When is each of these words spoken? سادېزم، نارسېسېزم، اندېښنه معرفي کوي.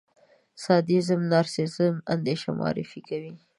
سادېزم، 0.63 1.21
نارسېسېزم، 1.31 1.95
اندېښنه 2.13 2.51
معرفي 2.59 2.99
کوي. 3.09 3.33